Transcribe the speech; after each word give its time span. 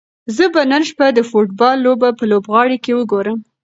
زه 0.35 0.45
به 0.53 0.61
نن 0.71 0.81
شپه 0.89 1.05
د 1.13 1.19
فوټبال 1.29 1.75
لوبه 1.85 2.09
په 2.19 2.23
لوبغالي 2.31 2.77
کې 2.83 2.91
وګورم. 2.97 3.37